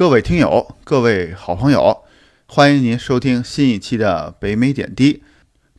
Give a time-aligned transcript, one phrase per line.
[0.00, 2.04] 各位听友，各位好朋友，
[2.46, 5.22] 欢迎您收听新一期的北美点滴。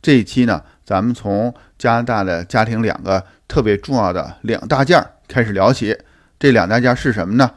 [0.00, 5.98] 这一期呢，咱们从加拿大的家庭两个特别重要的两大件开始聊起。
[6.38, 7.50] 这两大件是什么呢？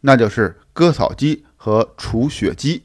[0.00, 2.82] 那就是割草机和除雪机。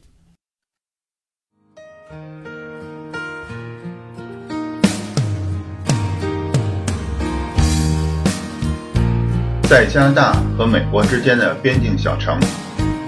[9.64, 12.40] 在加拿大和美国之间的边境小城。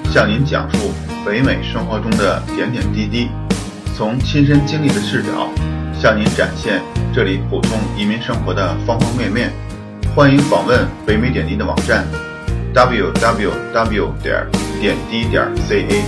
[0.09, 0.93] 向您讲述
[1.25, 3.29] 北美生活中的点点滴滴，
[3.95, 5.49] 从亲身经历的视角
[5.93, 6.81] 向您展现
[7.13, 9.51] 这里普通移民生活的方方面面。
[10.15, 12.07] 欢迎访问北美点滴的网站
[12.73, 14.13] ：www.
[14.21, 14.47] 点
[14.79, 16.03] 点滴点 ca。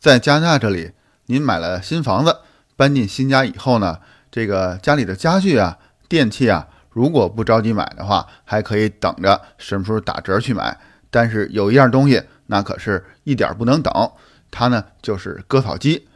[0.00, 0.90] 在加拿大这里，
[1.26, 2.38] 您买了新房子，
[2.76, 4.00] 搬进新家以后呢？
[4.32, 5.78] 这个家里的家具啊、
[6.08, 10.80] 电器啊，如果不着急买的话，还可以等着什么时候打折去买。
[11.10, 13.92] 但是有一样东西，那可是一点不能等，
[14.50, 16.08] 它呢就是割草机。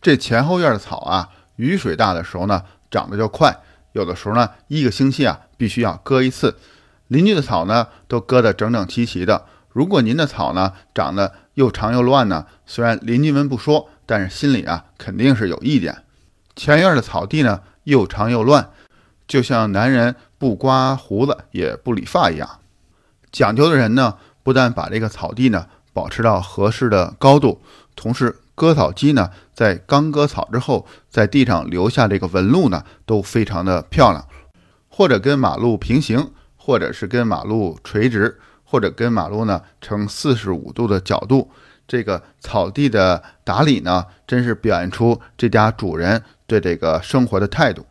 [0.00, 3.56] 这前后院的草啊，雨水大的时候呢长得就快，
[3.90, 6.56] 有的时候呢一个星期啊必须要割一次。
[7.08, 9.46] 邻居的草呢都割得整整齐齐的。
[9.70, 16.04] 如果您的草呢长得又长又乱呢，虽然邻居们不说，但是心里啊肯定是有意见。
[16.56, 18.70] 前院的草地呢，又长又乱，
[19.28, 22.58] 就像男人不刮胡子也不理发一样。
[23.30, 27.60] 讲究的人呢，不但把这个草地呢保持到合适的高度，
[27.94, 34.26] 同时割草机呢在刚割草之后，在地上留下这个纹路呢，都非常的漂亮，
[34.88, 41.50] 或者跟马路平行，或者是跟马路垂直，或者跟马路呢呈四十五度的角度。
[41.88, 46.24] 这个草地的打理呢，真是表现出这家主人。
[46.46, 47.84] 对这个生活的态度，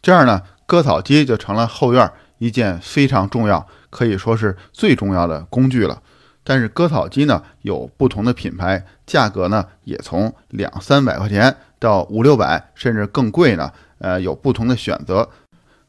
[0.00, 6.00] 这样呢，割草机就成了后院一件非常重要，可以说是最重要的工具了。
[6.44, 13.72] 但是割草机呢有不同的品牌，价格呢也从两三百块钱到五六百，甚至更贵呢。
[13.98, 15.28] 呃，有不同的选择。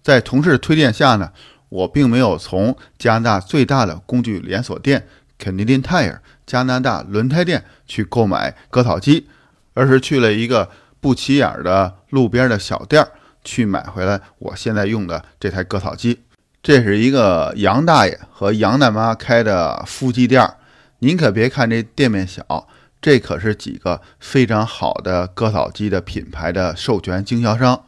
[0.04, 1.32] 在同事推荐下呢，
[1.70, 5.08] 我并没有从加拿大最大的工具连锁店
[5.40, 9.28] Canadian Tire 加拿大轮胎店去购买割草机，
[9.74, 10.70] 而是去了一个。
[11.04, 13.12] 不起眼的路边的小店儿
[13.44, 16.22] 去买回来，我现在用的这台割草机，
[16.64, 20.56] 这是一个杨大爷和杨大妈开的夫妻店儿。
[21.00, 22.70] 您可别看这店面小，
[23.02, 27.84] 这可是几个非常好的割草机的品牌的授权经销商。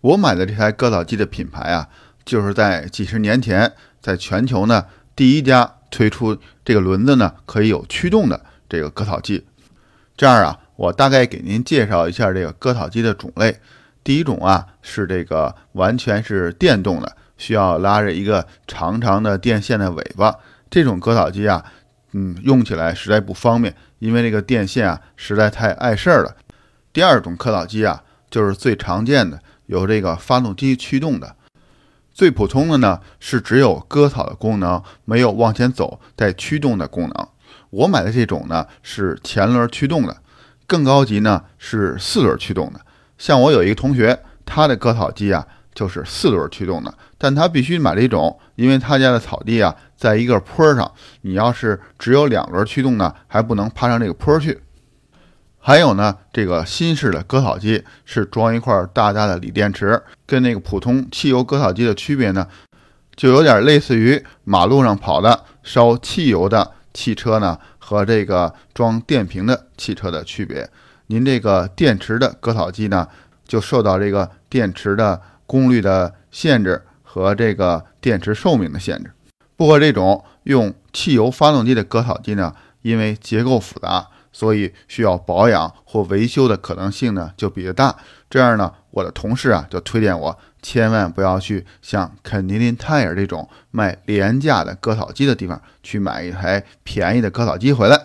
[0.00, 1.88] 我买的这台割草机的品牌啊，
[2.24, 9.44] 就是在几十年前，在全球呢第一家推出这个轮子呢可以有驱动的这个割草机。
[10.16, 10.60] 这样啊。
[10.78, 13.58] 我大概给您介绍一下这个割草机的种类。
[14.04, 20.32] 第一种啊是这个完全是电动的，需要拉着一个长长的电线的尾巴。
[20.70, 21.64] 这种割草机啊，
[22.12, 26.36] 嗯，用起来实在不方便，因为这个电线啊实在太碍事儿了。
[26.92, 28.00] 第二种割草机啊，
[28.30, 31.34] 就是最常见的，由这个发动机驱动的。
[32.12, 37.28] 最普通的呢是只有割草的功能，没有往前走带驱动的功能。
[37.70, 40.16] 我买的这种呢是前轮驱动的。
[40.68, 42.80] 更高级呢是四轮驱动的，
[43.16, 50.92] 像我有一个同学，他的割草机啊就是四轮驱动的，但他必须买这种，因为他家的草地啊在一个坡上，
[51.22, 54.60] 你要是只有两轮驱动呢，还不能爬上这个坡去。
[55.58, 62.46] 还有呢，这个新式的割草机是装一块大大的锂电池，跟那个普通汽油割草机的区别呢，
[63.16, 67.58] 就有点类似于马路上跑的烧汽油的汽车呢。
[67.88, 70.68] 和这个装电瓶的汽车的区别，
[71.06, 73.08] 您这个电池的割草机呢，
[73.46, 79.10] 就受到这个电池的功率的限制和这个电池寿命的限制。
[79.56, 87.96] 不过这种用汽油发动机的割草机呢，因为结构复杂，所以需要保养或维修的可能性呢就比较大。
[88.30, 90.38] 这样呢，我的同事啊就推荐我。
[90.60, 97.96] 千万不要去像肯尼林泰尔这种卖廉价的割草机的地方去买一台便宜的割草机回来。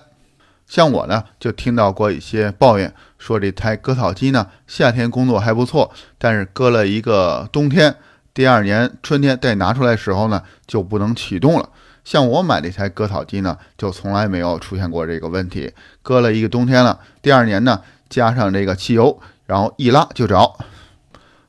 [0.68, 7.96] 像我呢，就听到过一些抱怨，说这台割草机呢，夏天工作还不错，但是割了一个冬天，
[8.34, 11.70] 第二年春天再拿出来时候呢，就不能启动了。
[12.04, 15.74] 像我买这台割草机呢，就从来没有出现过这个问题。
[16.02, 20.58] 割了一个冬天了，第二年呢，加上这个汽油，然后一拉就着。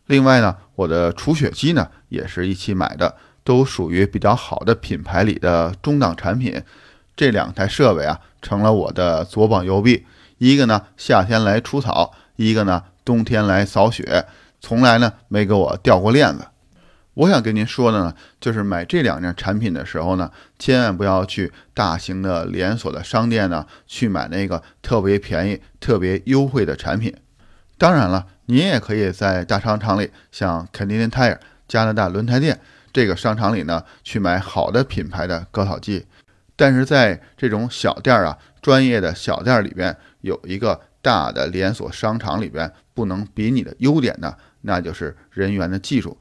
[0.07, 6.63] 另外呢，我的除雪机呢也是一起买的，都属于比较好的品牌里的中档产品。
[7.17, 10.05] 这两台设备啊，成了我的左膀右臂。
[10.39, 14.27] 一个呢夏天来除草，一个呢冬天来扫雪，
[14.61, 16.47] 从来呢没给我掉过链子。
[17.15, 27.15] 我想跟您说的呢，就是买这两件产品的时候呢，千万不要去大型的连锁的商店呢去买那个特别便宜、特别优惠的产品。
[27.77, 32.61] 当然了，您也可以在大商场里，像肯尼迪 tire、加拿大轮胎店
[32.93, 36.07] 这个商场里呢去买好的品牌的割草机。
[36.57, 46.17] 但是在这种小店儿啊，专业的小店里边，有一个大的连锁商场里边不能比拟的优点呢，那就是人员的技术。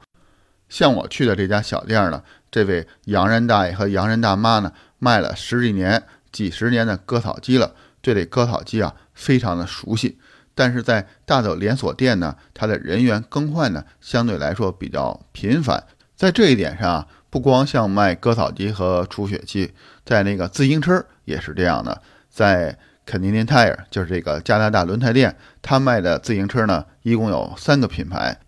[0.68, 2.20] 像我去的这家小店呢，
[2.50, 6.02] 这位洋人大爷和洋人大妈呢，卖了十几年、
[6.32, 10.18] 几十年的割草机了，对这割草机啊非常的熟悉。
[10.54, 15.84] 但是在大的连锁店呢，它的人员更换呢相对来说比较频繁。
[16.14, 19.72] 在这一点上啊，不光像卖割草机和除雪机，
[20.04, 22.00] 在那个自行车也是这样的。
[22.30, 28.38] 在肯尼迪 tire 就是这个加拿大轮胎店，他卖的自行车呢，一共有三个品牌。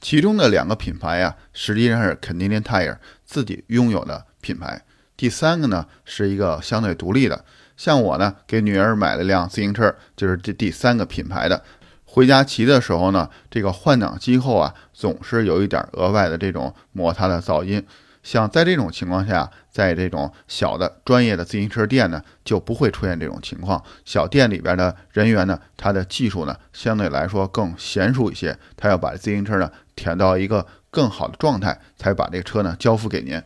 [0.00, 4.82] 其中的两个品牌呀，实际上是肯尼迪 tire 自己拥有的品牌。
[5.16, 7.44] 第三个呢，是一个相对独立的。
[7.76, 11.62] 像我呢，给女儿买了辆自行车，就是这第三个品牌的。
[12.04, 17.84] 回家骑的时候呢，这个换挡机后啊，总是有一点额外的这种摩擦的噪音。
[18.22, 23.82] 像在这种情况下，在这种小的专业的自行车店呢，就不会出现这种情况。
[24.04, 33.42] 小店里边的人员呢，他的技术呢，相对来说更娴熟一些，他要把自行车呢舔到一个更好的状态，才把这个车呢交付给您。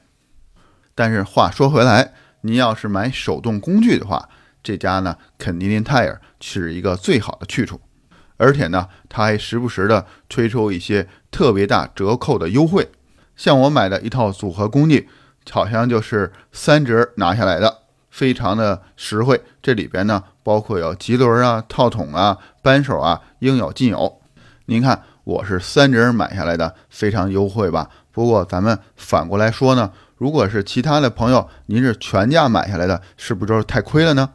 [0.98, 4.28] 但是话说回来，您要是买手动工具的话，
[4.64, 7.80] 这家呢肯尼迪泰尔是一个最好的去处，
[8.36, 12.90] 而且呢，他还时不时的推出一些特别大折扣的优惠。
[13.36, 15.08] 像我买的一套组合工具，
[15.48, 19.40] 好像就是三折拿下来的，非常的实惠。
[19.62, 24.20] 这里边呢，包括有棘轮啊、套筒啊、扳手啊，应有尽有。
[24.66, 27.88] 您看，我是三折买下来的，非常优惠吧？
[28.10, 34.28] 不过咱们反过来说呢，如果是其他的朋友，您是全价买下来的，是不是就是太亏了呢？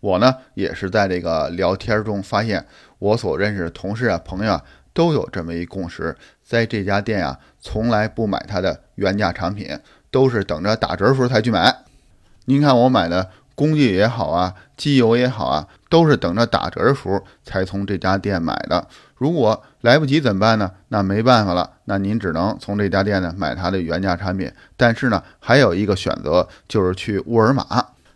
[0.00, 2.66] 我呢，也是在这个聊天中发现，
[2.98, 4.62] 我所认识的同事啊、朋友啊，
[4.92, 6.14] 都有这么一共识。
[6.42, 9.78] 在这家店啊，从来不买它的原价产品，
[10.10, 11.74] 都是等着打折时候才去买。
[12.44, 18.86] 您看我买的工具也好啊，机油也好啊，都是等着打折的时候才从这家店买的。
[19.22, 20.68] 如果来不及怎么办呢？
[20.88, 24.50] 那没办法了，那您只能从这家店呢买它的原价产品。
[24.76, 27.64] 但是呢，还有一个选择就是去沃尔玛。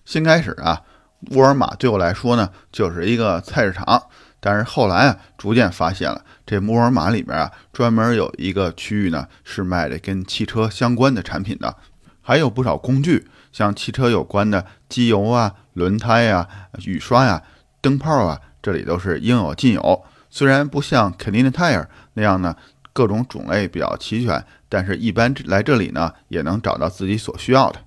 [0.05, 0.83] 先开始啊，
[1.31, 4.03] 沃尔玛对我来说呢就是一个菜市场。
[4.41, 11.77] 但是后来啊，逐渐发现了这沃尔玛里面啊，专门有一个区域呢，是卖的跟汽车相关的产品的，
[12.21, 16.49] 还有不少工具，像汽车有关的机油啊、轮胎呀、
[16.85, 17.41] 雨刷呀、
[17.81, 20.05] 灯泡啊，这里都是应有尽有。
[20.37, 22.55] 虽然不像肯尼迪 tire 那样呢，
[22.93, 27.79] 各种种类比较齐全，但是一般来这里呢，也能找到自己所需要的。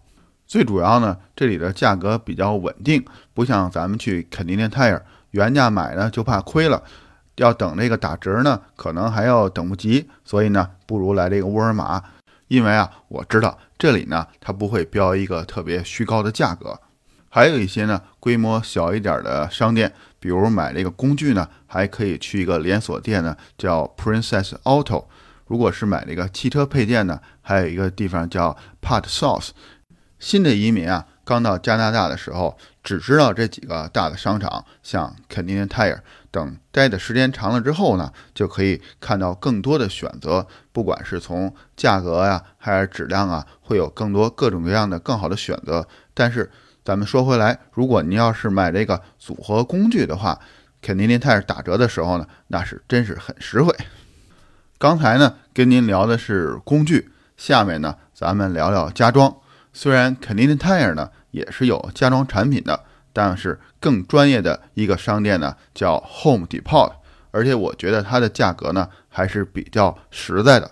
[0.47, 3.05] 最主要呢，这里的价格比较稳定，
[3.35, 4.99] 不像咱们去肯尼迪 tire。
[5.29, 6.81] 原价买呢就怕亏了，
[7.35, 12.01] 要等这个打折呢，可能还要等不及，所以呢，不如来这个沃尔玛，
[12.47, 16.79] 因为啊，我知道这里呢，它不会标一个特别虚高的价格。
[17.31, 25.05] 还有一些呢，规模小一点的商店，比如买这个工具呢，还可以去一个连锁店呢，叫 Princess Auto。
[25.47, 29.49] 如果是买这个汽车配件呢，还有一个地方叫 Part Source。
[30.19, 31.05] 新的移民啊。
[31.25, 35.99] 刚到加拿大的时候，只知道这几个大的商场，像肯尼迪 tire
[36.31, 36.57] 等。
[36.71, 45.87] 待的时间长了之后呢，就可以看到更多的选择，不管是从价格呀，还是质量啊，会有更多各种各样的更好的选择。
[46.15, 46.49] 但是
[46.89, 50.39] 咱们说回来，如果您要是买这个组合工具的话，
[50.81, 53.71] 肯尼迪泰尔打折的时候呢，那是真是很实惠。
[54.79, 59.31] 刚才呢跟您聊的是工具，下面呢咱们聊聊家装。
[59.71, 61.11] 虽然肯尼迪泰尔呢。
[61.29, 66.91] 也是有家装产品的，但是更专业的一个商店呢，叫 Home Depot，
[67.29, 70.71] 而且我觉得它的价格呢还是比较实在的。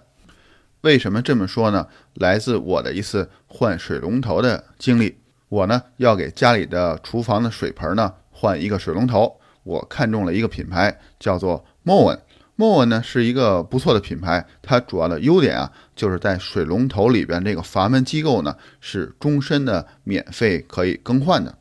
[0.82, 1.86] 为什么这么说呢？
[2.16, 5.20] 来自我的一次换水龙头的经历。
[5.50, 12.20] 我呢要给家里的厨房的水盆呢换一个水龙头，我看中了一个品牌，叫做 Moen。
[12.60, 21.56] 莫文呢是一个不错的品牌，它主要的优点啊，就是在水龙头里边这个阀门机构呢是终身的免费可以更换的。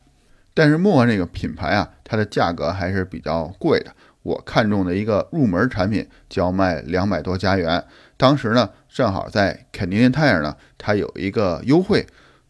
[0.53, 3.91] 但是莫文这个品牌啊，它的价格还是比较贵的。
[4.23, 7.81] 我看中的一个入门产品就要卖两百多加元。
[8.17, 12.05] 当时呢，正好在肯尼迪 tire 呢，它有一个优惠。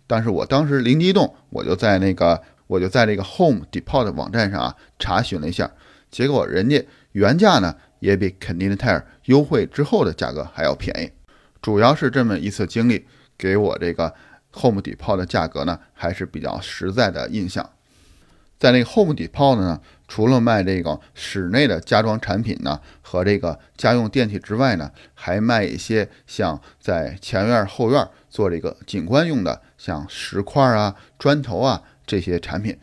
[0.07, 5.69] 但是我当时灵机一动，我就在那个我就在这个 Home Depot 网站上啊查询了一下，
[6.09, 6.83] 结果人家。
[7.13, 11.09] 原价呢也比肯尼的泰尔优惠之后的价格还要便宜。
[11.63, 14.13] 主要是这么一次经历，给我这个
[14.51, 17.67] Home Depot 的价格呢还是比较实在的印象。
[18.59, 32.75] 在那个 Home Depot 呢，除了卖这个室内的家装产品呢和这个家用电器之外呢，还卖一些像在前院后院做这个景观用的，像石块啊、砖头啊这些产品。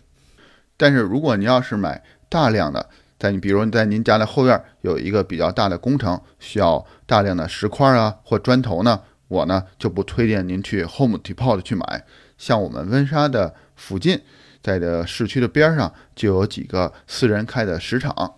[0.77, 2.89] 但是如果您要是买大量的，
[3.19, 12.05] 在你比如在您家的后院有一个比较大的工程，需要大量的石块啊或砖头呢，我呢就不推荐您去 Home Depot 去买。
[12.39, 14.23] 像我们温莎的附近。
[14.65, 18.37] 在这市区的边上就有几个私人开的石场，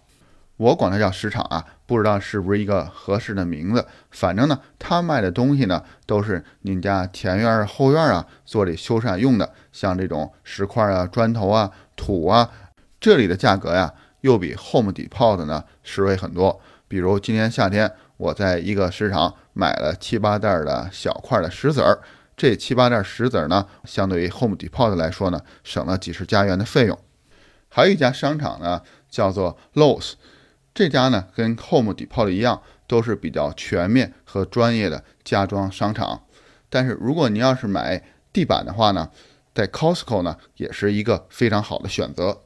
[0.57, 3.87] 我管它叫石场啊，不知道是不是一个合适的名字。
[4.11, 12.51] 反正呢，他卖的东西呢都是您家前院后院啊做这修缮用的，像这种石块啊、砖头啊、土啊，
[12.99, 16.61] 这里的价格呀又比 Home Depot 的呢实惠很多。
[16.89, 22.01] 比如今年夏天，我在一个市场买了七八袋的小块的石子儿。
[22.37, 26.99] 这七八袋石子呢，相对于 Home Depot 来说呢，省了几十加元的费用。
[27.69, 30.13] 还有一家商场呢，叫做 Lowe's，
[30.75, 36.25] 这家呢跟 Home Depot 一样，都是比较全面和专业的家装商场。
[36.69, 38.03] 但是如果您要是买
[38.33, 39.11] 地板的话呢，
[39.55, 42.43] 在 Costco 呢也是一个非常好的选择。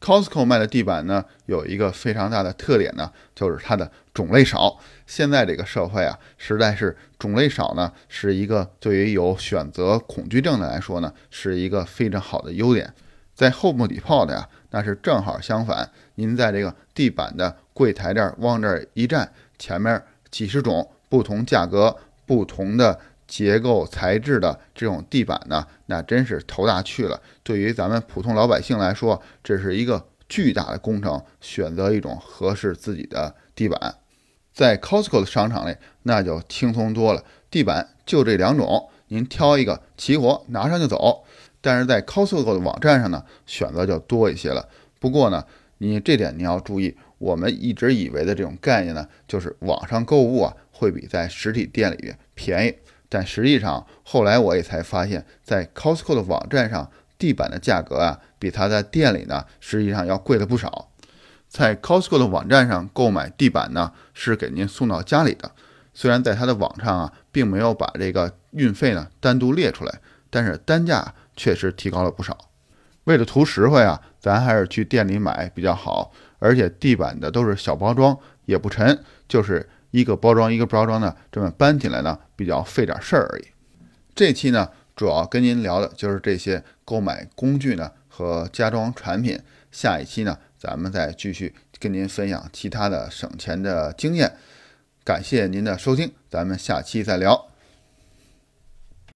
[0.00, 4.78] Costco 卖的地板呢，有一个非常大的特点呢，就是它的种类少。
[5.06, 12.92] 现在这个社会啊，实在是种类少呢，是一个对于有选择恐惧症的来说呢，是一个非常好的优点。
[13.34, 15.90] 在 Home Depot 的呀，那是正好相反。
[16.14, 22.98] 您在这个地板的柜台这儿往这儿一站，前面几十种不同价格、不同的。
[23.30, 27.22] 结构材质的这种地板呢，那真是头大去了。
[27.44, 31.22] 对于咱们普通老百姓来说，这是一个巨大的工程。
[31.40, 33.94] 选择一种合适自己的地板，
[34.52, 37.24] 在 Costco 的商场里，那就轻松多了。
[37.48, 41.24] 地板就这两种，您挑一个，齐活拿上就走。
[41.60, 44.68] 但是在 Costco 的网站上呢，选择就多一些了。
[44.98, 45.44] 不过呢，
[45.78, 52.74] 你这点你要注意，我们一直以为的这种概念呢，就是网上购物啊，会比在实体店里便宜。
[53.12, 56.88] 但实际上，后来我也才发现，在 Costco 的网站上，
[57.18, 60.88] 地板的价格啊，比它在店里呢，实际上要贵了不少。
[61.48, 65.50] 在 Costco 的网站上购买地板呢，是给您送到家里的。
[65.92, 70.00] 虽然在它的网上啊，并没有把这个运费呢单独列出来，
[70.30, 72.38] 但是单价确实提高了不少。
[73.04, 76.12] 为了图实惠啊，咱还是去店里买比较好。
[76.38, 79.68] 而且地板的都是小包装，也不沉，就是。
[79.90, 83.44] 一个包装一个包装的，这么搬起来呢，比较费点事儿而已。
[84.14, 89.38] 这期呢，主要跟您聊的就是这些购买工具呢和家装产品。
[89.72, 94.36] 下一期呢，咱们再继续跟您分享其他的省钱的经验。
[95.04, 97.49] 感谢您的收听，咱们下期再聊。